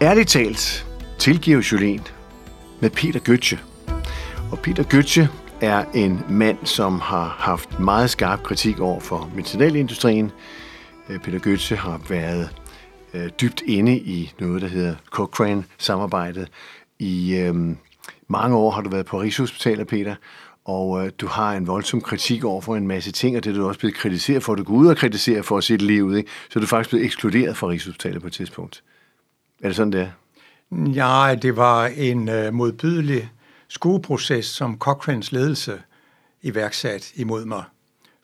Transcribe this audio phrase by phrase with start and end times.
[0.00, 0.86] Ærligt talt,
[1.18, 2.00] tilgiver Julien
[2.80, 3.58] med Peter Götze.
[4.52, 5.26] Og Peter Götze
[5.60, 10.30] er en mand, som har haft meget skarp kritik over for medicinalindustrien.
[11.08, 12.50] Øh, Peter Götze har været
[13.14, 16.48] øh, dybt inde i noget, der hedder Cochrane-samarbejdet.
[16.98, 17.54] I øh,
[18.28, 20.14] mange år har du været på Rigshospitalet, Peter,
[20.64, 23.54] og øh, du har en voldsom kritik over for en masse ting, og det er
[23.54, 24.54] du også blevet kritiseret for.
[24.54, 26.30] Du går ud og kritiserer for sit liv, ikke?
[26.50, 28.82] så er du faktisk blevet ekskluderet fra Rigshospitalet på et tidspunkt.
[29.62, 30.10] Er det sådan, det er?
[30.94, 33.30] Ja, det var en øh, modbydelig
[33.68, 35.82] skueproces, som Cochranes ledelse
[36.42, 37.64] iværksat imod mig,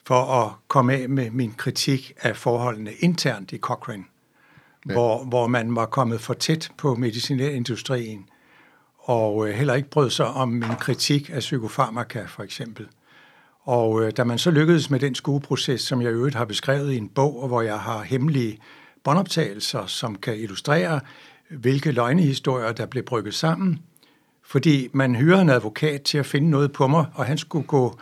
[0.06, 4.04] for at komme af med min kritik af forholdene internt i Cochrane,
[4.88, 4.92] ja.
[4.92, 8.28] hvor, hvor man var kommet for tæt på medicinalindustrien,
[8.98, 12.86] og øh, heller ikke brød sig om min kritik af psykofarmaka, for eksempel.
[13.62, 16.92] Og øh, da man så lykkedes med den skueproces, som jeg i øvrigt har beskrevet
[16.92, 18.58] i en bog, og hvor jeg har hemmelige
[19.04, 21.00] båndoptagelser, som kan illustrere,
[21.50, 23.82] hvilke løgnehistorier, der blev brygget sammen,
[24.42, 27.98] fordi man hyrede en advokat til at finde noget på mig, og han skulle gå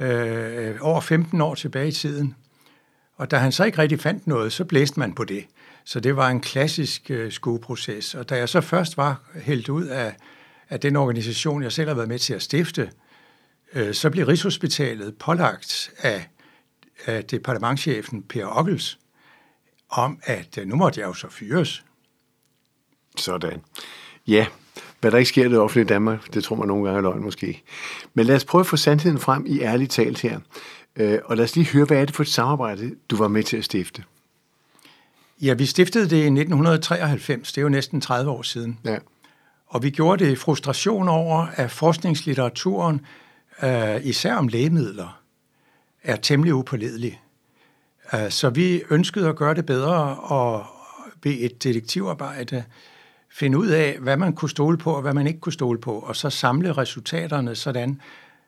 [0.00, 2.34] øh, over 15 år tilbage i tiden.
[3.16, 5.44] Og da han så ikke rigtig fandt noget, så blæste man på det.
[5.84, 8.14] Så det var en klassisk øh, skueproces.
[8.14, 10.16] Og da jeg så først var hældt ud af,
[10.68, 12.90] af den organisation, jeg selv har været med til at stifte,
[13.74, 16.28] øh, så blev Rigshospitalet pålagt af,
[17.06, 18.98] af departementchefen Per Ockels,
[19.90, 21.84] om at øh, nu måtte jeg jo så fyres.
[23.16, 23.62] Sådan.
[24.26, 24.46] Ja,
[25.00, 27.22] hvad der ikke sker i det offentlige Danmark, det tror man nogle gange er løgn
[27.22, 27.62] måske.
[28.14, 30.40] Men lad os prøve at få sandheden frem i ærligt talt her.
[30.96, 33.42] Øh, og lad os lige høre, hvad er det for et samarbejde, du var med
[33.42, 34.04] til at stifte?
[35.42, 37.52] Ja, vi stiftede det i 1993.
[37.52, 38.78] Det er jo næsten 30 år siden.
[38.84, 38.98] Ja.
[39.66, 43.00] Og vi gjorde det i frustration over, at forskningslitteraturen,
[43.62, 45.20] øh, især om lægemidler,
[46.02, 47.20] er temmelig upålidelig.
[48.14, 50.66] Øh, så vi ønskede at gøre det bedre og
[51.22, 52.64] ved et detektivarbejde
[53.30, 55.98] finde ud af, hvad man kunne stole på og hvad man ikke kunne stole på,
[55.98, 58.00] og så samle resultaterne sådan,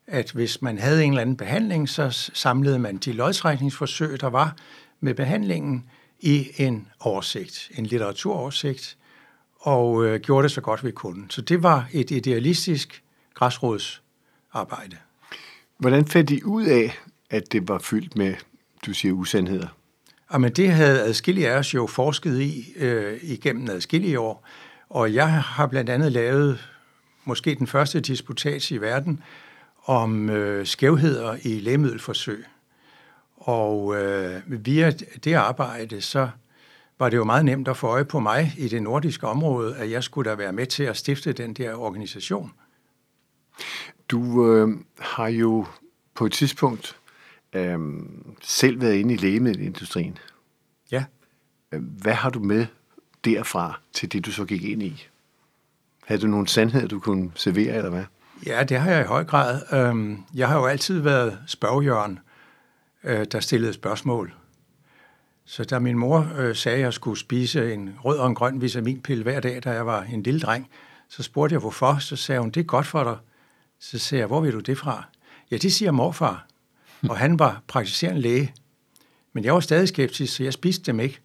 [0.07, 4.57] at hvis man havde en eller anden behandling, så samlede man de lodtrækningsforsøg, der var
[5.01, 5.85] med behandlingen,
[6.21, 8.97] i en oversigt, en litteraturoversigt,
[9.61, 11.27] og øh, gjorde det så godt vi kunne.
[11.29, 13.03] Så det var et idealistisk
[13.35, 14.97] græsrodsarbejde.
[15.79, 16.99] Hvordan fandt I ud af,
[17.31, 18.35] at det var fyldt med,
[18.87, 19.69] du siger, usandheder?
[20.33, 24.47] Jamen, det havde adskillige af os jo forsket i øh, igennem adskillige år,
[24.89, 26.69] og jeg har blandt andet lavet
[27.25, 29.23] måske den første disputats i verden
[29.85, 32.45] om øh, skævheder i lægemiddelforsøg.
[33.37, 34.91] Og øh, via
[35.25, 36.29] det arbejde, så
[36.99, 39.91] var det jo meget nemt at få øje på mig i det nordiske område, at
[39.91, 42.53] jeg skulle da være med til at stifte den der organisation.
[44.09, 44.69] Du øh,
[44.99, 45.67] har jo
[46.15, 46.97] på et tidspunkt
[47.53, 47.79] øh,
[48.43, 50.19] selv været inde i lægemiddelindustrien.
[50.91, 51.05] Ja.
[51.79, 52.67] Hvad har du med
[53.25, 55.07] derfra til det, du så gik ind i?
[56.05, 58.05] Havde du nogle sandheder, du kunne servere, eller hvad?
[58.47, 59.63] Ja, det har jeg i høj grad.
[59.73, 62.19] Øhm, jeg har jo altid været spørgjørn,
[63.05, 64.35] øh, der stillede spørgsmål.
[65.45, 68.61] Så da min mor øh, sagde, at jeg skulle spise en rød og en grøn
[68.61, 70.69] vitaminpille hver dag, da jeg var en lille dreng,
[71.09, 71.99] så spurgte jeg, hvorfor.
[71.99, 73.17] Så sagde hun, det er godt for dig.
[73.81, 75.05] Så sagde jeg, hvor vil du det fra?
[75.51, 76.47] Ja, det siger morfar.
[77.03, 78.55] Og han var praktiserende læge.
[79.33, 81.21] Men jeg var stadig skeptisk, så jeg spiste dem ikke.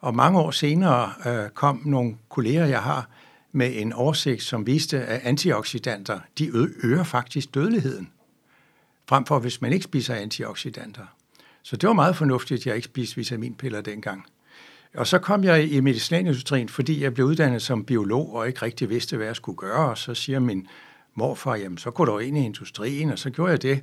[0.00, 3.08] Og mange år senere øh, kom nogle kolleger, jeg har,
[3.52, 6.50] med en oversigt, som viste, at antioxidanter, de
[6.82, 8.10] øger faktisk dødeligheden,
[9.08, 11.06] frem for hvis man ikke spiser antioxidanter.
[11.62, 14.26] Så det var meget fornuftigt, at jeg ikke spiste vitaminpiller dengang.
[14.94, 18.90] Og så kom jeg i medicinalindustrien, fordi jeg blev uddannet som biolog og ikke rigtig
[18.90, 19.90] vidste, hvad jeg skulle gøre.
[19.90, 20.66] Og så siger min
[21.14, 23.82] morfar, jamen så går du ind i industrien, og så gjorde jeg det.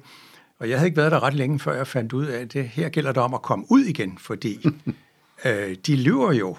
[0.63, 2.67] Og jeg havde ikke været der ret længe, før jeg fandt ud af, at det
[2.67, 4.67] her gælder det om at komme ud igen, fordi
[5.45, 6.57] øh, de lyver jo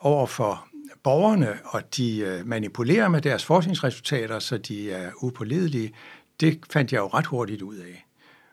[0.00, 0.66] over for
[1.02, 5.92] borgerne, og de øh, manipulerer med deres forskningsresultater, så de er upålidelige.
[6.40, 8.06] Det fandt jeg jo ret hurtigt ud af.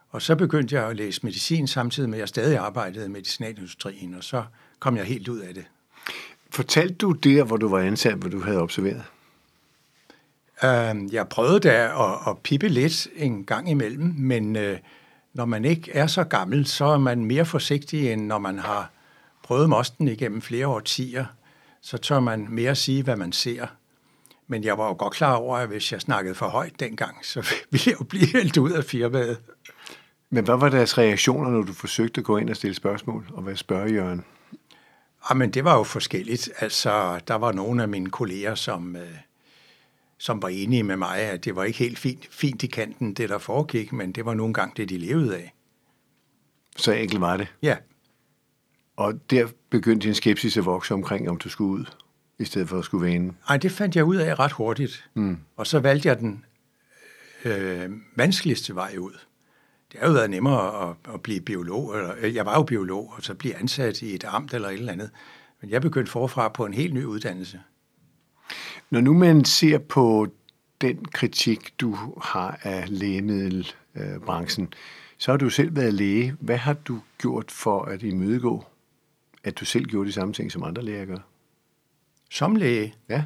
[0.10, 4.13] Og så begyndte jeg at læse medicin samtidig med, at jeg stadig arbejdede i medicinalindustrien,
[4.13, 4.44] og så
[4.80, 5.66] kom jeg helt ud af det.
[6.50, 9.04] Fortalte du der, hvor du var ansat, hvor du havde observeret?
[10.64, 14.78] Uh, jeg prøvede da at, at pippe lidt en gang imellem, men uh,
[15.34, 18.92] når man ikke er så gammel, så er man mere forsigtig, end når man har
[19.44, 21.26] prøvet mosten igennem flere årtier,
[21.82, 23.68] så tør man mere sige, hvad man ser.
[24.48, 27.40] Men jeg var jo godt klar over, at hvis jeg snakkede for højt dengang, så
[27.72, 29.38] ville jeg jo blive helt ud af firmaet.
[30.30, 33.46] Men hvad var deres reaktioner, når du forsøgte at gå ind og stille spørgsmål og
[33.46, 34.26] være spørgejørn?
[35.30, 36.50] Jamen, det var jo forskelligt.
[36.60, 39.02] Altså, der var nogle af mine kolleger, som, øh,
[40.19, 43.30] som var enige med mig, at det var ikke helt fint, fint i kanten, det
[43.30, 45.54] der foregik, men det var nogle gange det, de levede af.
[46.77, 47.48] Så enkelt var det?
[47.62, 47.77] Ja.
[48.95, 51.86] Og der begyndte din skepsis at vokse omkring, om du skulle ud?
[52.39, 53.33] i stedet for at skulle vane?
[53.50, 55.10] Nej, det fandt jeg ud af ret hurtigt.
[55.13, 55.38] Mm.
[55.56, 56.45] Og så valgte jeg den
[57.45, 59.12] øh, vanskeligste vej ud.
[59.92, 63.13] Det har jo været nemmere at, at blive biolog, eller øh, jeg var jo biolog,
[63.15, 65.10] og så blive ansat i et amt eller et eller andet.
[65.62, 67.62] Men jeg begyndte forfra på en helt ny uddannelse.
[68.89, 70.27] Når nu man ser på
[70.81, 74.74] den kritik, du har af lægemiddelbranchen,
[75.18, 76.36] så har du selv været læge.
[76.39, 78.65] Hvad har du gjort for at imødegå,
[79.44, 81.18] at du selv gjorde de samme ting, som andre læger gør?
[82.31, 82.95] Som læge?
[83.09, 83.24] Ja.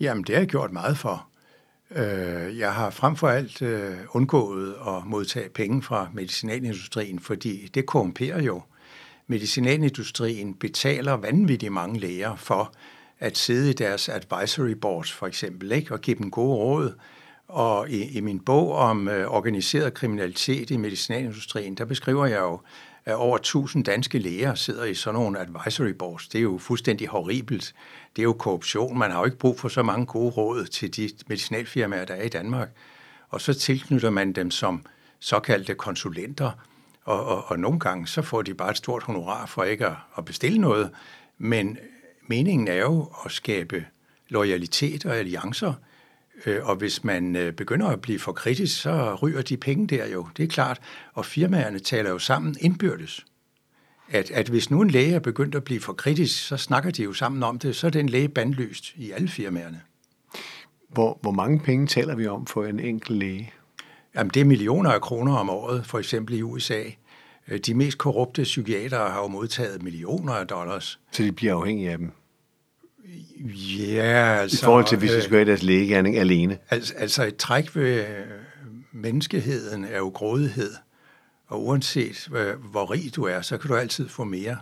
[0.00, 1.28] Jamen, det har jeg gjort meget for.
[1.90, 7.86] Øh, jeg har frem for alt øh, undgået at modtage penge fra medicinalindustrien, fordi det
[7.86, 8.62] korrumperer jo.
[9.26, 12.74] Medicinalindustrien betaler vanvittigt mange læger for
[13.22, 15.94] at sidde i deres advisory boards for eksempel, ikke?
[15.94, 16.94] og give dem gode råd.
[17.48, 22.60] Og i, i min bog om øh, organiseret kriminalitet i medicinalindustrien, der beskriver jeg jo,
[23.04, 26.28] at over 1000 danske læger sidder i sådan nogle advisory boards.
[26.28, 27.74] Det er jo fuldstændig horribelt.
[28.16, 28.98] Det er jo korruption.
[28.98, 32.22] Man har jo ikke brug for så mange gode råd til de medicinalfirmaer, der er
[32.22, 32.68] i Danmark.
[33.28, 34.86] Og så tilknytter man dem som
[35.20, 36.50] såkaldte konsulenter,
[37.04, 39.96] og, og, og nogle gange så får de bare et stort honorar for ikke at,
[40.18, 40.90] at bestille noget.
[41.38, 41.78] Men
[42.36, 43.84] meningen er jo at skabe
[44.28, 45.72] loyalitet og alliancer,
[46.46, 50.06] øh, og hvis man øh, begynder at blive for kritisk, så ryger de penge der
[50.06, 50.80] jo, det er klart.
[51.14, 53.26] Og firmaerne taler jo sammen indbyrdes.
[54.08, 57.02] At, at hvis nu en læge er begyndt at blive for kritisk, så snakker de
[57.02, 59.80] jo sammen om det, så er den læge bandlyst i alle firmaerne.
[60.88, 63.52] Hvor, hvor mange penge taler vi om for en enkelt læge?
[64.14, 66.82] Jamen, det er millioner af kroner om året, for eksempel i USA.
[67.48, 71.00] Øh, de mest korrupte psykiatere har jo modtaget millioner af dollars.
[71.12, 72.12] Så de bliver afhængige af dem?
[73.78, 74.56] Ja, altså...
[74.56, 76.58] I forhold til, hvis de øh, skulle have deres lægegærning alene?
[76.70, 78.06] Altså, altså et træk ved øh,
[78.92, 80.70] menneskeheden er jo grådighed.
[81.46, 82.28] Og uanset
[82.70, 84.56] hvor rig du er, så kan du altid få mere.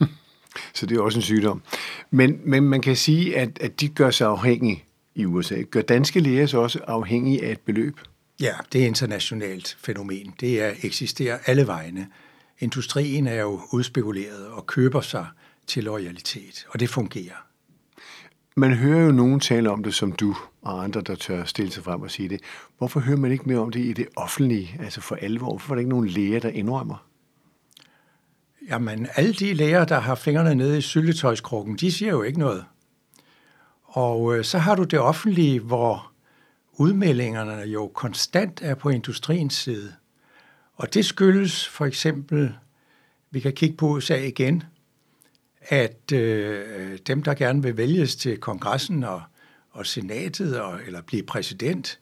[0.74, 1.62] så det er også en sygdom.
[2.10, 4.84] Men, men man kan sige, at, at de gør sig afhængige
[5.14, 5.62] i USA.
[5.70, 8.00] Gør danske læger så også afhængige af et beløb?
[8.40, 10.34] Ja, det er et internationalt fænomen.
[10.40, 12.08] Det er, eksisterer alle vegne.
[12.60, 15.26] Industrien er jo udspekuleret og køber sig
[15.66, 17.51] til loyalitet, og det fungerer.
[18.56, 21.84] Man hører jo nogen tale om det, som du og andre, der tør stille sig
[21.84, 22.40] frem og sige det.
[22.78, 25.48] Hvorfor hører man ikke mere om det i det offentlige, altså for alvor?
[25.48, 27.06] Hvorfor er der ikke nogen læger, der indrømmer?
[28.68, 32.64] Jamen, alle de læger, der har fingrene nede i syltetøjskrukken, de siger jo ikke noget.
[33.82, 36.12] Og øh, så har du det offentlige, hvor
[36.72, 39.92] udmeldingerne jo konstant er på industriens side.
[40.74, 42.54] Og det skyldes for eksempel,
[43.30, 44.62] vi kan kigge på USA igen,
[45.68, 49.22] at øh, dem, der gerne vil vælges til kongressen og,
[49.70, 51.98] og senatet og, eller blive præsident,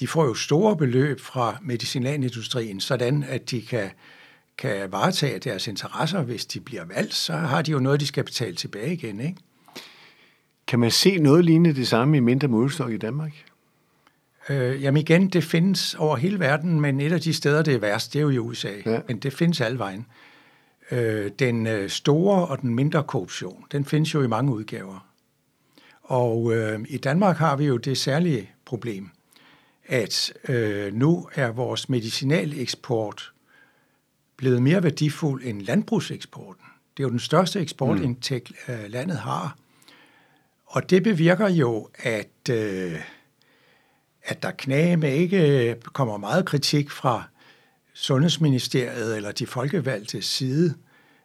[0.00, 3.90] de får jo store beløb fra medicinalindustrien, sådan at de kan,
[4.58, 6.22] kan varetage deres interesser.
[6.22, 9.20] Hvis de bliver valgt, så har de jo noget, de skal betale tilbage igen.
[9.20, 9.36] Ikke?
[10.66, 13.44] Kan man se noget lignende det samme i mindre målstok i Danmark?
[14.48, 17.78] Øh, jamen igen, det findes over hele verden, men et af de steder, det er
[17.78, 18.72] værst, det er jo i USA.
[18.86, 19.00] Ja.
[19.08, 20.00] Men det findes alle vejen.
[20.00, 20.27] Øh,
[21.38, 25.08] den øh, store og den mindre korruption, den findes jo i mange udgaver.
[26.02, 29.10] Og øh, i Danmark har vi jo det særlige problem,
[29.86, 33.32] at øh, nu er vores medicinaleksport
[34.36, 36.64] blevet mere værdifuld end landbrugseksporten.
[36.96, 38.74] Det er jo den største eksportindtægt, mm.
[38.74, 39.56] Øh, landet har.
[40.66, 43.00] Og det bevirker jo, at, øh,
[44.22, 47.24] at der knæme ikke kommer meget kritik fra
[48.00, 50.74] Sundhedsministeriet eller de folkevalgte side,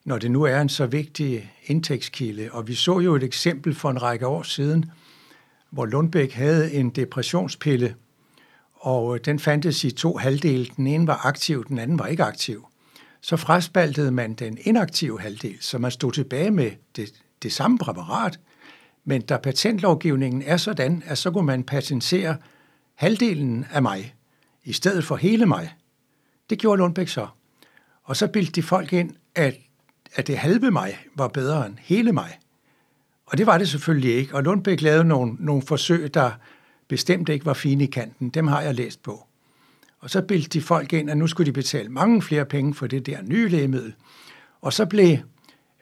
[0.05, 2.49] når det nu er en så vigtig indtægtskilde.
[2.51, 4.91] Og vi så jo et eksempel for en række år siden,
[5.69, 7.95] hvor Lundbæk havde en depressionspille,
[8.73, 10.65] og øh, den fandtes i to halvdele.
[10.77, 12.65] Den ene var aktiv, den anden var ikke aktiv.
[13.21, 17.13] Så fraspaltede man den inaktive halvdel, så man stod tilbage med det,
[17.43, 18.39] det samme præparat,
[19.05, 22.37] men da patentlovgivningen er sådan, at så kunne man patentere
[22.95, 24.15] halvdelen af mig,
[24.63, 25.73] i stedet for hele mig.
[26.53, 27.27] Det gjorde Lundbæk så.
[28.03, 29.55] Og så bildte de folk ind, at,
[30.15, 32.39] at det halve mig var bedre end hele mig.
[33.25, 34.35] Og det var det selvfølgelig ikke.
[34.35, 36.31] Og Lundbæk lavede nogle, nogle forsøg, der
[36.87, 38.29] bestemt ikke var fine i kanten.
[38.29, 39.27] Dem har jeg læst på.
[39.99, 42.87] Og så bildte de folk ind, at nu skulle de betale mange flere penge for
[42.87, 43.93] det der nye lægemiddel.
[44.61, 45.17] Og så blev,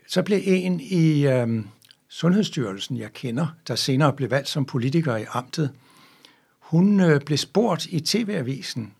[0.08, 1.68] så blev en i øhm,
[2.10, 5.72] Sundhedsstyrelsen, jeg kender, der senere blev valgt som politiker i amtet,
[6.60, 8.94] hun øh, blev spurgt i TV-avisen,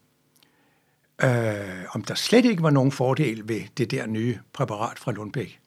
[1.24, 5.60] øh, om der slet ikke var nogen fordel ved det der nye præparat fra Lundbæk.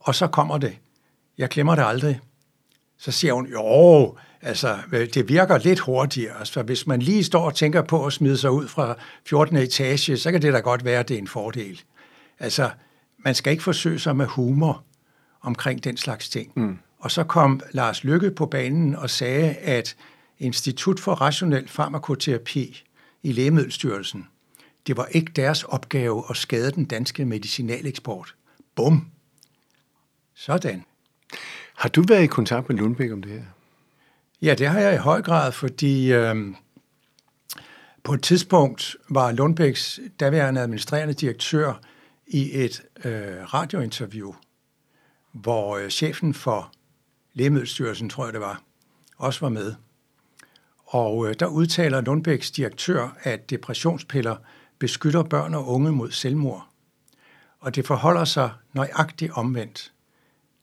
[0.00, 0.78] Og så kommer det.
[1.38, 2.20] Jeg glemmer det aldrig.
[2.98, 6.38] Så siger hun, jo, altså, det virker lidt hurtigere.
[6.38, 8.94] Altså, hvis man lige står og tænker på at smide sig ud fra
[9.26, 9.56] 14.
[9.56, 11.82] etage, så kan det da godt være, at det er en fordel.
[12.38, 12.70] Altså,
[13.18, 14.84] man skal ikke forsøge sig med humor
[15.40, 16.52] omkring den slags ting.
[16.56, 16.78] Mm.
[16.98, 19.96] Og så kom Lars Lykke på banen og sagde, at
[20.38, 22.84] Institut for Rationel Farmakoterapi
[23.22, 24.26] i Lægemiddelstyrelsen,
[24.86, 28.34] det var ikke deres opgave at skade den danske medicinaleksport.
[28.74, 29.10] Bum!
[30.34, 30.84] Sådan.
[31.74, 33.42] Har du været i kontakt med Lundbæk om det her?
[34.42, 36.36] Ja, det har jeg i høj grad, fordi øh,
[38.04, 41.80] på et tidspunkt var Lundbæks daværende administrerende direktør
[42.26, 44.34] i et øh, radiointerview,
[45.32, 46.72] hvor øh, chefen for
[47.32, 48.62] Lægemiddelstyrelsen, tror jeg det var,
[49.16, 49.74] også var med.
[50.86, 54.36] Og øh, der udtaler Lundbæks direktør, at depressionspiller
[54.80, 56.68] beskytter børn og unge mod selvmord.
[57.60, 59.92] Og det forholder sig nøjagtigt omvendt.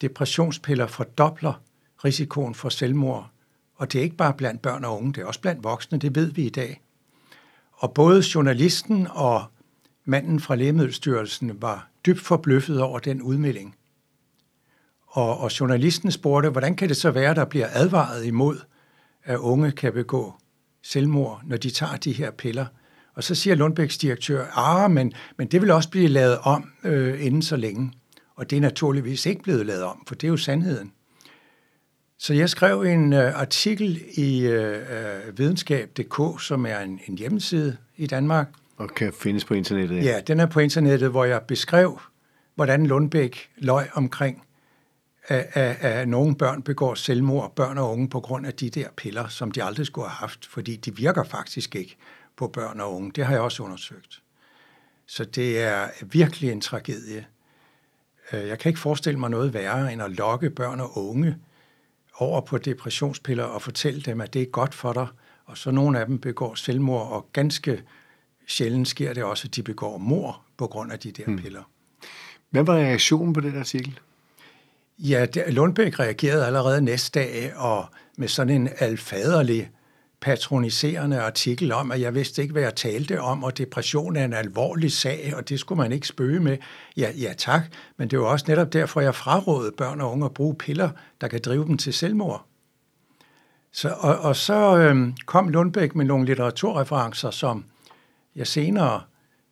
[0.02, 1.62] Depressionspiller fordobler
[2.06, 3.30] risikoen for selvmord,
[3.76, 6.16] og det er ikke bare blandt børn og unge, det er også blandt voksne, det
[6.16, 6.82] ved vi i dag.
[7.74, 9.46] Og både journalisten og
[10.06, 13.76] manden fra Lægemiddelstyrelsen var dybt forbløffet over den udmelding.
[15.08, 18.60] Og, og journalisten spurgte, hvordan kan det så være, der bliver advaret imod,
[19.24, 20.34] at unge kan begå
[20.82, 22.66] selvmord, når de tager de her piller?
[23.18, 27.26] Og så siger Lundbæks direktør, ah, men, men det vil også blive lavet om øh,
[27.26, 27.92] inden så længe.
[28.36, 30.92] Og det er naturligvis ikke blevet lavet om, for det er jo sandheden.
[32.20, 37.78] Så jeg skrev en øh, artikel i øh, øh videnskab.dk, som er en, en hjemmeside
[37.98, 38.48] i Danmark.
[38.78, 39.96] Og kan findes på internettet?
[39.96, 40.02] Ja.
[40.04, 42.00] ja, den er på internettet, hvor jeg beskrev,
[42.56, 44.44] hvordan Lundbæk løg omkring,
[45.28, 48.88] at, at, at nogle børn begår selvmord, børn og unge, på grund af de der
[48.98, 51.98] piller, som de aldrig skulle have haft, fordi de virker faktisk ikke
[52.38, 53.12] på børn og unge.
[53.12, 54.22] Det har jeg også undersøgt.
[55.06, 57.26] Så det er virkelig en tragedie.
[58.34, 61.38] Øh, jeg kan ikke forestille mig noget værre, end at lokke børn og unge
[62.18, 65.08] over på depressionspiller og fortælle dem, at det er godt for dig,
[65.46, 67.84] og så nogle af dem begår selvmord, og ganske
[68.48, 71.38] sjældent sker det også, at de begår mor på grund af de der hmm.
[71.38, 71.64] piller.
[72.50, 74.00] Hvad var reaktionen på den artikel?
[75.00, 77.86] Ja, Lundbæk reagerede allerede næste dag, og
[78.18, 79.72] med sådan en alfaderlig
[80.22, 84.34] patroniserende artikel om, at jeg vidste ikke, hvad jeg talte om, og depression er en
[84.34, 86.58] alvorlig sag, og det skulle man ikke spøge med.
[86.98, 87.62] Ja, ja tak,
[87.98, 90.90] men det var også netop derfor, jeg frarådede børn og unge at bruge piller,
[91.22, 92.46] der kan drive dem til selvmord.
[93.72, 97.66] Så, og, og så øhm, kom Lundbæk med nogle litteraturreferencer, som
[98.36, 99.02] jeg senere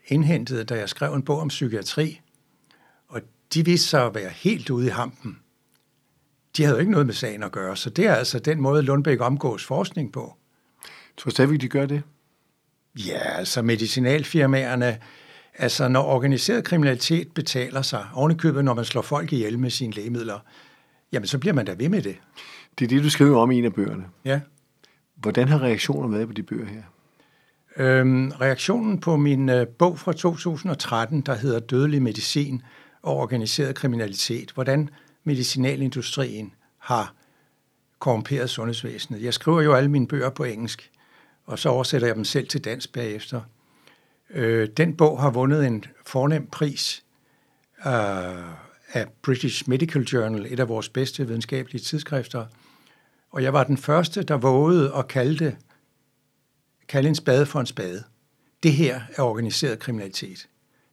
[0.07, 2.21] indhentede, da jeg skrev en bog om psykiatri,
[3.07, 3.21] og
[3.53, 5.39] de viste sig at være helt ude i hampen.
[6.57, 8.81] De havde jo ikke noget med sagen at gøre, så det er altså den måde,
[8.81, 10.37] Lundbæk omgås forskning på.
[11.17, 12.03] Tror du stadigvæk, de gør det?
[13.07, 14.97] Ja, altså medicinalfirmaerne,
[15.57, 20.39] altså når organiseret kriminalitet betaler sig, ovenikøbet når man slår folk ihjel med sine lægemidler,
[21.11, 22.15] jamen så bliver man da ved med det.
[22.79, 24.05] Det er det, du skriver om i en af bøgerne.
[24.25, 24.39] Ja.
[25.15, 26.81] Hvordan har reaktioner været på de bøger her?
[27.77, 32.61] Øhm, reaktionen på min øh, bog fra 2013, der hedder Dødelig medicin
[33.01, 34.89] og organiseret kriminalitet, hvordan
[35.23, 37.13] medicinalindustrien har
[37.99, 39.23] korrumperet sundhedsvæsenet.
[39.23, 40.91] Jeg skriver jo alle mine bøger på engelsk
[41.45, 43.41] og så oversætter jeg dem selv til dansk bagefter.
[44.29, 47.03] Øh, den bog har vundet en fornem pris
[47.85, 47.93] øh,
[48.93, 52.45] af British Medical Journal, et af vores bedste videnskabelige tidsskrifter.
[53.31, 55.57] Og jeg var den første, der vågede at kalde, det,
[56.87, 58.03] kalde en spade for en spade.
[58.63, 60.47] Det her er organiseret kriminalitet.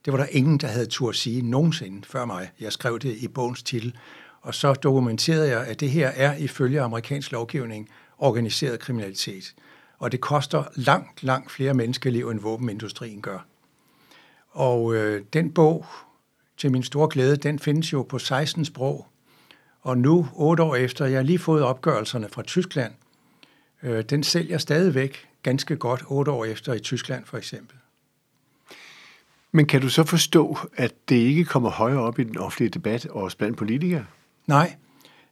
[0.05, 2.51] Det var der ingen, der havde tur at sige nogensinde før mig.
[2.61, 3.97] Jeg skrev det i bogens titel,
[4.41, 9.55] og så dokumenterede jeg, at det her er ifølge amerikansk lovgivning organiseret kriminalitet
[10.03, 13.47] og det koster langt, langt flere menneskeliv, end våbenindustrien gør.
[14.51, 15.87] Og øh, den bog,
[16.57, 19.07] til min store glæde, den findes jo på 16 sprog.
[19.81, 22.93] Og nu, otte år efter, jeg har lige fået opgørelserne fra Tyskland,
[23.83, 27.77] øh, den sælger stadigvæk ganske godt otte år efter i Tyskland for eksempel.
[29.53, 33.07] Men kan du så forstå, at det ikke kommer højere op i den offentlige debat,
[33.07, 34.07] også blandt politikere?
[34.47, 34.77] Nej,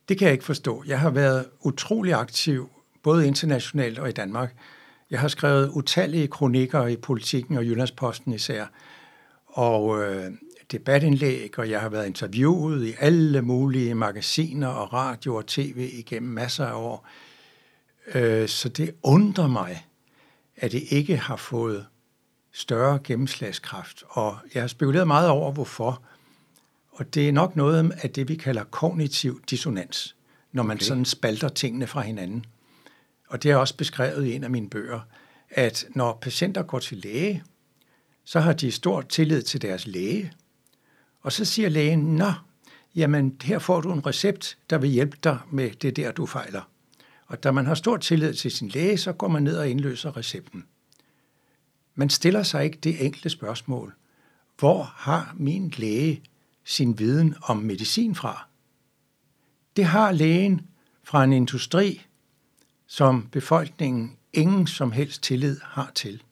[0.08, 0.84] det kan jeg ikke forstå.
[0.86, 2.70] Jeg har været utrolig aktiv
[3.02, 4.54] både internationalt og i Danmark.
[5.10, 8.66] Jeg har skrevet utallige kronikker i politikken og Jyllandsposten især,
[9.46, 10.32] og øh,
[10.72, 16.32] debatindlæg, og jeg har været interviewet i alle mulige magasiner og radio og tv igennem
[16.32, 17.06] masser af år.
[18.14, 19.86] Øh, så det undrer mig,
[20.56, 21.86] at det ikke har fået
[22.52, 24.04] større gennemslagskraft.
[24.08, 26.02] Og jeg har spekuleret meget over, hvorfor.
[26.90, 30.16] Og det er nok noget af det, vi kalder kognitiv dissonans,
[30.52, 30.84] når man okay.
[30.84, 32.44] sådan spalter tingene fra hinanden
[33.30, 35.00] og det er også beskrevet i en af mine bøger,
[35.50, 37.42] at når patienter går til læge,
[38.24, 40.32] så har de stor tillid til deres læge.
[41.22, 42.32] Og så siger lægen, nå,
[42.94, 46.70] jamen her får du en recept, der vil hjælpe dig med det der, du fejler.
[47.26, 50.16] Og da man har stor tillid til sin læge, så går man ned og indløser
[50.16, 50.64] recepten.
[51.94, 53.94] Man stiller sig ikke det enkle spørgsmål.
[54.58, 56.22] Hvor har min læge
[56.64, 58.46] sin viden om medicin fra?
[59.76, 60.60] Det har lægen
[61.04, 62.06] fra en industri,
[62.90, 66.22] som befolkningen ingen som helst tillid har til.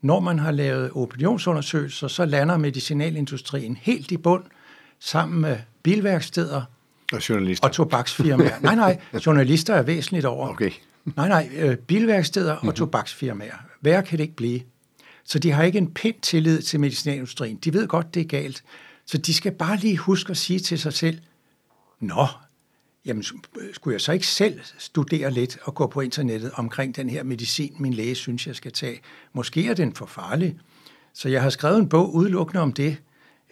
[0.00, 4.44] Når man har lavet opinionsundersøgelser, så lander medicinalindustrien helt i bund
[4.98, 6.62] sammen med bilværksteder
[7.12, 7.68] og, journalister.
[7.68, 8.60] og tobaksfirmaer.
[8.62, 10.48] nej, nej, journalister er væsentligt over.
[10.48, 10.70] Okay.
[11.04, 12.68] nej, nej, øh, bilværksteder mm-hmm.
[12.68, 12.76] og mhm.
[12.76, 13.56] tobaksfirmaer.
[13.80, 14.60] Hvad kan det ikke blive?
[15.24, 17.56] Så de har ikke en pind tillid til medicinalindustrien.
[17.56, 18.64] De ved godt, det er galt.
[19.06, 21.18] Så de skal bare lige huske at sige til sig selv,
[22.00, 22.26] Nå,
[23.06, 23.24] jamen
[23.60, 27.22] øh, skulle jeg så ikke selv studere lidt og gå på internettet omkring den her
[27.22, 29.00] medicin, min læge synes, jeg skal tage?
[29.32, 30.56] Måske er den for farlig.
[31.12, 32.96] Så jeg har skrevet en bog udelukkende om det,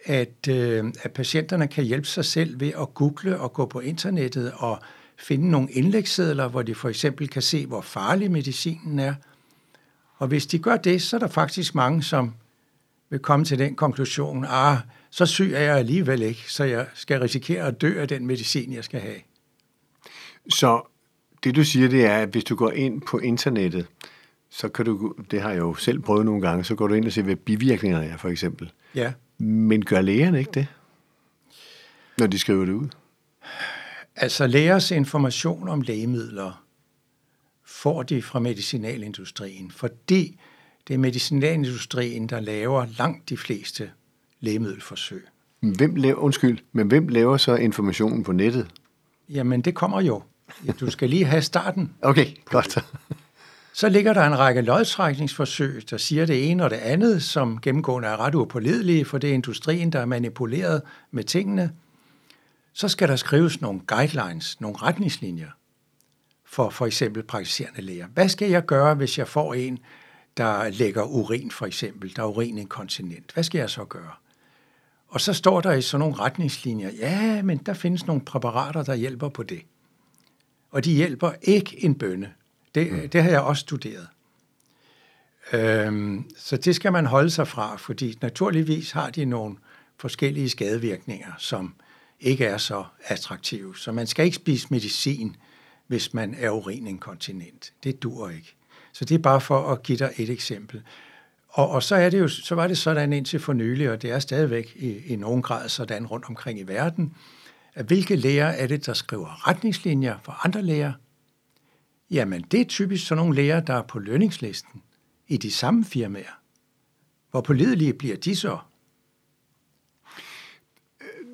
[0.05, 4.51] at, øh, at patienterne kan hjælpe sig selv ved at google og gå på internettet
[4.55, 4.79] og
[5.17, 9.13] finde nogle indlægssedler, hvor de for eksempel kan se, hvor farlig medicinen er.
[10.17, 12.33] Og hvis de gør det, så er der faktisk mange, som
[13.09, 14.77] vil komme til den konklusion, ah,
[15.09, 18.73] så syg er jeg alligevel ikke, så jeg skal risikere at dø af den medicin,
[18.73, 19.19] jeg skal have.
[20.49, 20.81] Så
[21.43, 23.87] det du siger, det er, at hvis du går ind på internettet,
[24.49, 27.05] så kan du, det har jeg jo selv prøvet nogle gange, så går du ind
[27.05, 28.71] og ser, hvad bivirkningerne er, for eksempel.
[28.95, 29.13] Ja.
[29.37, 30.67] Men gør lægerne ikke det,
[32.17, 32.87] når de skriver det ud?
[34.15, 36.65] Altså lægers information om lægemidler
[37.65, 40.39] får de fra medicinalindustrien, fordi
[40.87, 43.91] det er medicinalindustrien, der laver langt de fleste
[44.39, 45.25] lægemiddelforsøg.
[45.59, 48.67] Hvem laver, undskyld, men hvem laver så informationen på nettet?
[49.29, 50.21] Jamen, det kommer jo.
[50.79, 51.93] Du skal lige have starten.
[52.01, 52.85] Okay, godt.
[53.73, 58.07] Så ligger der en række lodtrækningsforsøg, der siger det ene og det andet, som gennemgående
[58.07, 61.71] er ret upålidelige, for det er industrien, der er manipuleret med tingene.
[62.73, 65.49] Så skal der skrives nogle guidelines, nogle retningslinjer
[66.45, 68.07] for for eksempel praktiserende læger.
[68.07, 69.79] Hvad skal jeg gøre, hvis jeg får en,
[70.37, 73.31] der lægger urin for eksempel, der er urininkontinent?
[73.33, 74.11] Hvad skal jeg så gøre?
[75.07, 78.95] Og så står der i sådan nogle retningslinjer, ja, men der findes nogle præparater, der
[78.95, 79.61] hjælper på det.
[80.75, 82.33] Og de hjælper ikke en bønne.
[82.75, 83.09] Det, mm.
[83.09, 84.07] det har jeg også studeret.
[85.53, 89.55] Øhm, så det skal man holde sig fra, fordi naturligvis har de nogle
[89.97, 91.73] forskellige skadevirkninger, som
[92.19, 93.77] ikke er så attraktive.
[93.77, 95.35] Så man skal ikke spise medicin,
[95.87, 97.73] hvis man er urininkontinent.
[97.83, 98.55] Det dur ikke.
[98.93, 100.81] Så det er bare for at give dig et eksempel.
[101.49, 104.11] Og, og så, er det jo, så var det sådan indtil for nylig, og det
[104.11, 107.13] er stadigvæk i, i nogen grad sådan rundt omkring i verden,
[107.75, 110.93] at hvilke læger er det, der skriver retningslinjer for andre læger?
[112.11, 114.81] Jamen, det er typisk sådan nogle læger, der er på lønningslisten
[115.27, 116.39] i de samme firmaer.
[117.31, 118.57] Hvor pålidelige bliver de så?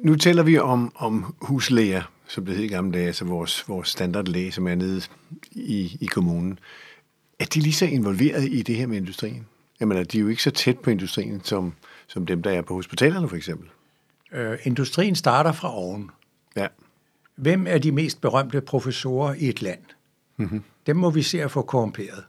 [0.04, 3.90] Nu taler vi om, om huslæger, som det hed i gamle dage, altså vores, vores
[3.90, 5.02] standardlæge, som er nede
[5.52, 6.60] i, i kommunen.
[7.40, 9.48] Er de lige så involveret i det her med industrien?
[9.80, 11.74] Jamen, de er jo ikke så tæt på industrien, som,
[12.08, 13.70] som dem, der er på hospitalerne for eksempel.
[14.32, 16.10] Øh, industrien starter fra oven.
[16.56, 16.68] Ja.
[17.36, 19.84] Hvem er de mest berømte professorer i et land?
[20.38, 20.64] Mm-hmm.
[20.86, 22.24] Dem må vi se at få korrumperet,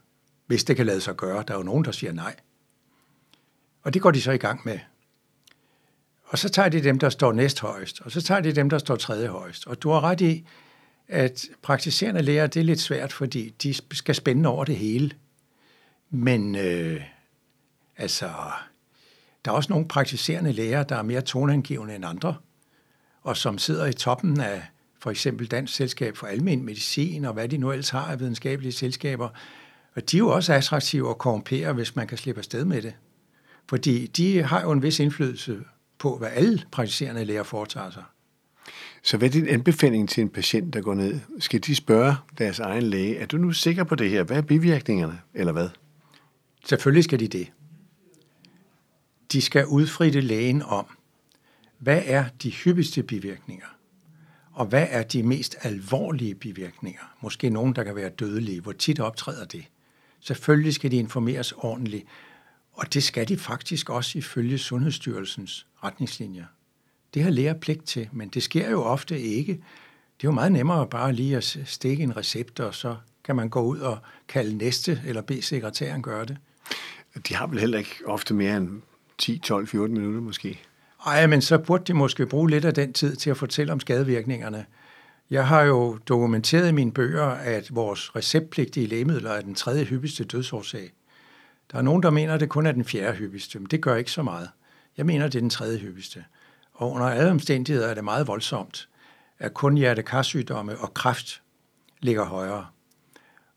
[0.46, 1.44] hvis det kan lade sig gøre.
[1.48, 2.36] Der er jo nogen, der siger nej.
[3.82, 4.78] Og det går de så i gang med.
[6.24, 8.96] Og så tager de dem, der står næsthøjst, og så tager de dem, der står
[8.96, 9.66] tredje højst.
[9.66, 10.46] Og du har ret i,
[11.08, 15.10] at praktiserende læger, det er lidt svært, fordi de skal spænde over det hele.
[16.10, 17.00] Men øh,
[17.96, 18.30] Altså,
[19.44, 22.36] der er også nogle praktiserende læger, der er mere toneangivende end andre,
[23.22, 24.62] og som sidder i toppen af
[24.98, 28.72] for eksempel Dansk Selskab for Almen Medicin, og hvad de nu ellers har af videnskabelige
[28.72, 29.28] selskaber.
[29.94, 32.94] Og de er jo også attraktive at korrumpere, hvis man kan slippe afsted med det.
[33.68, 35.58] Fordi de har jo en vis indflydelse
[35.98, 38.04] på, hvad alle praktiserende læger foretager sig.
[39.02, 41.20] Så hvad er din anbefaling til en patient, der går ned?
[41.38, 44.22] Skal de spørge deres egen læge, er du nu sikker på det her?
[44.22, 45.68] Hvad er bivirkningerne, eller hvad?
[46.64, 47.48] Selvfølgelig skal de det
[49.32, 50.86] de skal udfritte lægen om,
[51.82, 53.66] hvad er de hyppigste bivirkninger,
[54.52, 59.00] og hvad er de mest alvorlige bivirkninger, måske nogen, der kan være dødelige, hvor tit
[59.00, 59.64] optræder det.
[60.20, 62.04] Selvfølgelig skal de informeres ordentligt,
[62.72, 66.44] og det skal de faktisk også ifølge Sundhedsstyrelsens retningslinjer.
[67.14, 69.52] Det har læger pligt til, men det sker jo ofte ikke.
[69.52, 73.48] Det er jo meget nemmere bare lige at stikke en recept, og så kan man
[73.48, 76.36] gå ud og kalde næste, eller bede sekretæren gøre det.
[77.28, 78.82] De har vel heller ikke ofte mere end
[79.18, 80.62] 10, 12, 14 minutter måske.
[81.06, 83.80] Ej, men så burde de måske bruge lidt af den tid til at fortælle om
[83.80, 84.66] skadevirkningerne.
[85.30, 90.24] Jeg har jo dokumenteret i mine bøger, at vores receptpligtige lægemidler er den tredje hyppigste
[90.24, 90.92] dødsårsag.
[91.72, 93.96] Der er nogen, der mener, at det kun er den fjerde hyppigste, men det gør
[93.96, 94.48] ikke så meget.
[94.96, 96.24] Jeg mener, det er den tredje hyppigste.
[96.72, 98.88] Og under alle omstændigheder er det meget voldsomt,
[99.38, 101.42] at kun hjertekarsygdomme og kræft
[102.00, 102.66] ligger højere.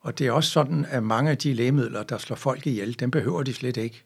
[0.01, 3.11] Og det er også sådan, at mange af de lægemidler, der slår folk ihjel, dem
[3.11, 4.03] behøver de slet ikke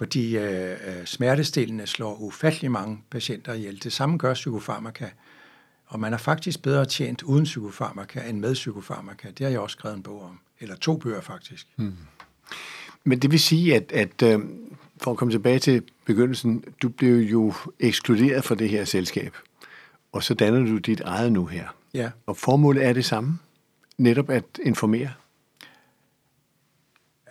[0.00, 3.82] fordi øh, øh, smertestillende slår ufattelig mange patienter ihjel.
[3.82, 5.06] Det samme gør psykofarmaka.
[5.86, 9.28] Og man er faktisk bedre tjent uden psykofarmaka end med psykofarmaka.
[9.28, 10.38] Det har jeg også skrevet en bog om.
[10.60, 11.66] Eller to bøger faktisk.
[11.76, 11.92] Hmm.
[13.04, 14.40] Men det vil sige, at, at øh,
[15.00, 19.36] for at komme tilbage til begyndelsen, du blev jo ekskluderet fra det her selskab.
[20.12, 21.68] Og så danner du dit eget nu her.
[21.94, 22.10] Ja.
[22.26, 23.38] Og formålet er det samme.
[23.98, 25.10] Netop at informere.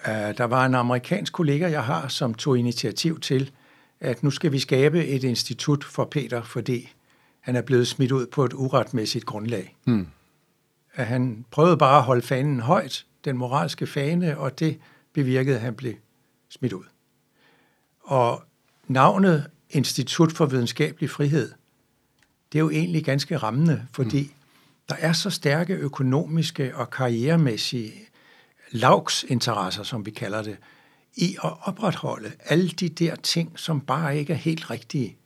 [0.08, 3.52] Uh, der var en amerikansk kollega, jeg har, som tog initiativ til,
[4.00, 6.90] at nu skal vi skabe et institut for Peter, fordi
[7.40, 9.76] han er blevet smidt ud på et uretmæssigt grundlag.
[9.84, 10.08] Hmm.
[10.94, 14.80] At han prøvede bare at holde fanen højt, den moralske fane, og det
[15.14, 15.94] bevirkede, at han blev
[16.50, 16.84] smidt ud.
[18.02, 18.44] Og
[18.88, 21.52] navnet Institut for Videnskabelig Frihed,
[22.52, 24.34] det er jo egentlig ganske rammende, fordi hmm.
[24.90, 28.09] der er så stærke økonomiske og karrieremæssige
[28.71, 30.58] lavksinteresser, som vi kalder det,
[31.15, 35.17] i at opretholde alle de der ting, som bare ikke er helt rigtige.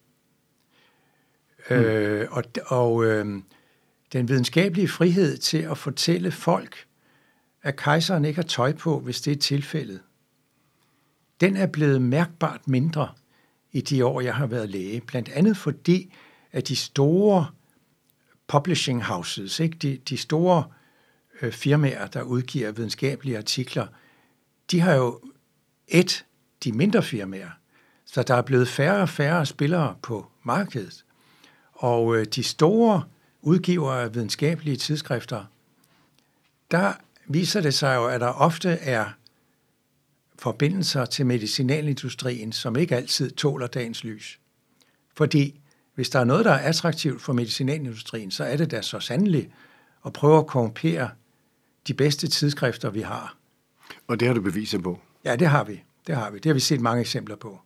[1.69, 1.75] Mm.
[1.75, 3.41] Øh, og og øh,
[4.13, 6.86] den videnskabelige frihed til at fortælle folk,
[7.62, 10.01] at kejseren ikke har tøj på, hvis det er tilfældet,
[11.41, 13.10] den er blevet mærkbart mindre
[13.71, 15.01] i de år, jeg har været læge.
[15.01, 16.13] Blandt andet fordi,
[16.51, 17.47] at de store
[18.47, 19.77] publishing houses, ikke?
[19.77, 20.83] De, de store øh,
[21.43, 23.88] Øh, firmaer, der udgiver videnskabelige artikler,
[24.71, 25.21] de har jo
[25.88, 26.25] et,
[26.63, 27.49] de mindre firmaer.
[28.06, 31.06] Så der er blevet færre og færre spillere på markedet.
[31.73, 33.03] Og øh, de store
[33.41, 35.45] udgivere af videnskabelige tidsskrifter,
[36.71, 36.93] der
[37.27, 39.06] viser det sig jo, at der ofte er
[40.39, 44.39] forbindelser til medicinalindustrien, som ikke altid tåler dagens lys.
[45.15, 45.60] Fordi
[45.95, 49.53] hvis der er noget, der er attraktivt for medicinalindustrien, så er det da så sandelig
[50.06, 51.10] at prøve at korrumpere
[51.88, 53.38] de bedste tidsskrifter, vi har.
[54.08, 55.00] Og det har du beviser på?
[55.26, 55.84] Ja, det har vi.
[56.08, 56.38] Det har vi.
[56.38, 57.60] Det har vi set mange eksempler på.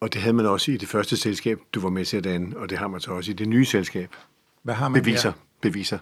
[0.00, 2.56] Og det havde man også i det første selskab, du var med til at danne,
[2.56, 4.14] og det har man så også i det nye selskab.
[4.62, 5.30] Hvad har man Beviser.
[5.30, 5.38] Der?
[5.60, 5.98] Beviser.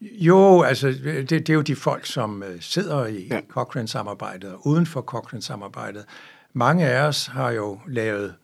[0.00, 3.40] Jo, altså det, det er jo de folk, som øh, sidder i ja.
[3.48, 6.04] Cochrane-samarbejdet og uden for Cochrane-samarbejdet.
[6.52, 8.34] Mange af os har jo lavet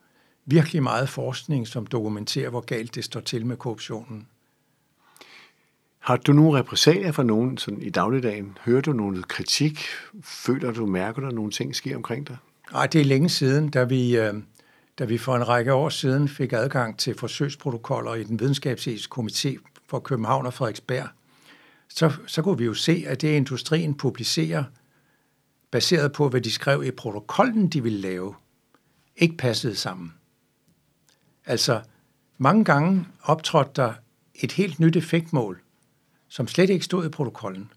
[0.45, 4.27] virkelig meget forskning, som dokumenterer, hvor galt det står til med korruptionen.
[6.03, 8.57] Har du nogle repræsalier fra nogen sådan i dagligdagen?
[8.65, 9.79] Hører du noget kritik?
[10.23, 12.37] Føler du, mærker du, nogle ting sker omkring dig?
[12.71, 14.33] Nej, det er længe siden, da vi, øh,
[14.99, 19.57] da vi for en række år siden fik adgang til forsøgsprotokoller i den videnskabsetiske komité
[19.87, 21.07] for København og Frederiksberg.
[21.89, 24.63] Så, så kunne vi jo se, at det industrien publicerer,
[25.71, 28.35] baseret på, hvad de skrev i protokollen, de ville lave,
[29.15, 30.13] ikke passede sammen.
[31.45, 31.81] Altså,
[32.37, 33.93] mange gange optrådte der
[34.35, 35.63] et helt nyt effektmål,
[36.33, 37.71] som slet ikke stod i protokollen.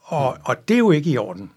[0.00, 1.50] Og, og det er jo ikke i orden.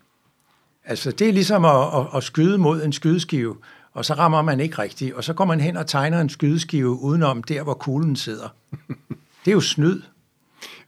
[0.83, 3.57] Altså, det er ligesom at, at, at skyde mod en skydeskive,
[3.93, 6.89] og så rammer man ikke rigtigt, og så går man hen og tegner en skydeskive
[6.89, 8.49] udenom der, hvor kuglen sidder.
[9.45, 10.01] Det er jo snyd.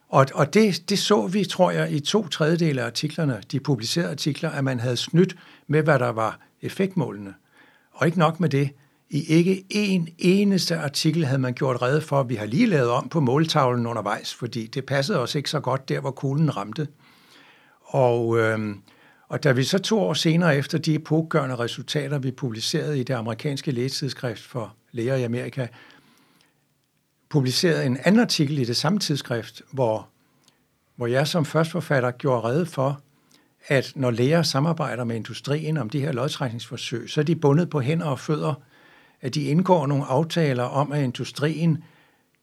[0.09, 4.11] Og, og det, det så vi, tror jeg, i to tredjedele af artiklerne, de publicerede
[4.11, 5.35] artikler, at man havde snydt
[5.67, 7.33] med, hvad der var effektmålene.
[7.91, 8.69] Og ikke nok med det,
[9.09, 12.89] i ikke en eneste artikel havde man gjort redde for, at vi har lige lavet
[12.89, 16.87] om på måltavlen undervejs, fordi det passede os ikke så godt der, hvor kuglen ramte.
[17.81, 18.75] Og, øh,
[19.27, 23.13] og da vi så to år senere efter de epokgørende resultater, vi publicerede i det
[23.13, 25.67] amerikanske lægetidsskrift for læger i Amerika,
[27.29, 30.07] publicerede en anden artikel i det samme tidsskrift, hvor,
[30.95, 33.01] hvor jeg som førstforfatter gjorde redde for,
[33.67, 37.79] at når læger samarbejder med industrien om de her lodtrækningsforsøg, så er de bundet på
[37.79, 38.53] hænder og fødder–
[39.21, 41.83] at de indgår nogle aftaler om, at industrien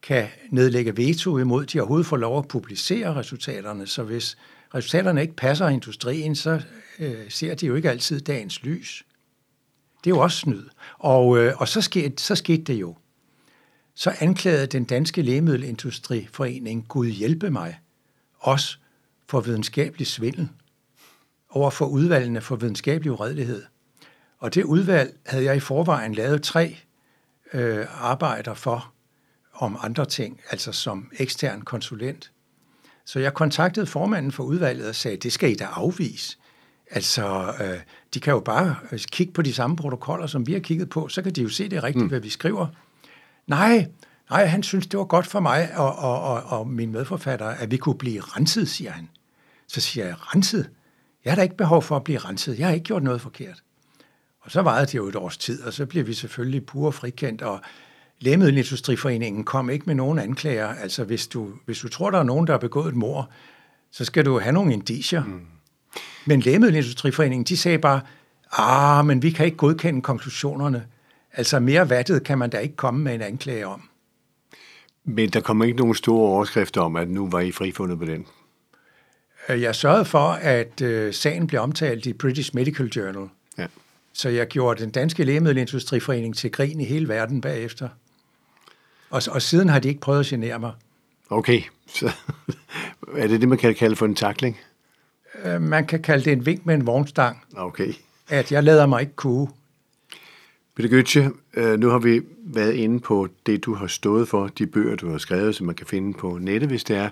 [0.01, 3.87] kan nedlægge veto imod, at de overhovedet får lov at publicere resultaterne.
[3.87, 4.37] Så hvis
[4.75, 6.61] resultaterne ikke passer industrien, så
[6.99, 9.05] øh, ser de jo ikke altid dagens lys.
[10.03, 10.63] Det er jo også snyd.
[10.97, 12.95] Og, øh, og så, skete, så skete det jo.
[13.95, 17.79] Så anklagede den danske lægemiddelindustriforening, Gud hjælpe mig,
[18.39, 18.79] os
[19.29, 20.49] for videnskabelig svindel
[21.49, 23.63] over for udvalgene for videnskabelig uredelighed–
[24.39, 26.77] og det udvalg havde jeg i forvejen lavet tre
[27.53, 28.93] øh, arbejder for
[29.53, 32.31] om andre ting, altså som ekstern konsulent.
[33.05, 36.37] Så jeg kontaktede formanden for udvalget og sagde, det skal I da afvise.
[36.91, 37.79] Altså, øh,
[38.13, 41.07] de kan jo bare øh, kigge på de samme protokoller, som vi har kigget på,
[41.07, 42.09] så kan de jo se det rigtigt, mm.
[42.09, 42.67] hvad vi skriver.
[43.47, 43.87] Nej,
[44.29, 47.71] nej, han synes, det var godt for mig og, og, og, og min medforfatter, at
[47.71, 49.09] vi kunne blive renset, siger han.
[49.67, 50.69] Så siger jeg, renset?
[51.25, 52.59] Jeg har da ikke behov for at blive renset.
[52.59, 53.63] Jeg har ikke gjort noget forkert.
[54.47, 57.41] Og så varede det jo et års tid, og så blev vi selvfølgelig pure frikendt,
[57.41, 57.59] og
[58.19, 60.67] Lægemiddelindustriforeningen kom ikke med nogen anklager.
[60.67, 63.29] Altså, hvis du, hvis du tror, der er nogen, der har begået et mor,
[63.91, 65.23] så skal du have nogle indicier.
[65.23, 65.41] Mm.
[66.25, 68.01] Men Lægemiddelindustriforeningen, de sagde bare,
[68.51, 70.85] ah, men vi kan ikke godkende konklusionerne.
[71.33, 73.89] Altså, mere vattet kan man da ikke komme med en anklage om.
[75.03, 78.25] Men der kommer ikke nogen store overskrifter om, at nu var I frifundet på den.
[79.49, 83.29] Øh, jeg sørgede for, at øh, sagen blev omtalt i British Medical Journal.
[83.57, 83.67] Ja.
[84.17, 87.89] Så jeg gjorde den danske lægemiddelindustriforening til grin i hele verden bagefter.
[89.09, 90.71] Og, og siden har de ikke prøvet at genere mig.
[91.29, 92.05] Okay, så
[93.17, 94.57] er det det, man kan kalde for en takling?
[95.43, 97.37] Øh, man kan kalde det en vink med en vognstang.
[97.55, 97.93] Okay.
[98.29, 99.49] At jeg lader mig ikke kue.
[100.75, 104.67] Peter Götze, øh, nu har vi været inde på det, du har stået for, de
[104.67, 107.09] bøger, du har skrevet, som man kan finde på nettet, hvis det er,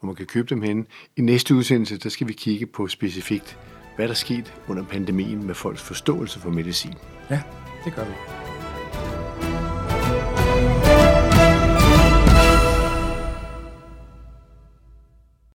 [0.00, 0.86] hvor man kan købe dem hen.
[1.16, 3.58] I næste udsendelse, der skal vi kigge på specifikt,
[3.98, 6.94] hvad der er sket under pandemien med folks forståelse for medicin.
[7.30, 7.40] Ja,
[7.84, 8.12] det gør vi.